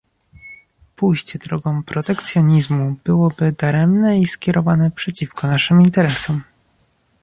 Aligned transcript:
Pójście 0.95 1.39
drogą 1.39 1.83
protekcjonizmu 1.83 2.95
byłoby 3.03 3.51
daremne 3.51 4.19
i 4.19 4.25
skierowane 4.25 4.91
przeciwko 4.91 5.47
naszym 5.47 5.81
interesom 5.81 6.41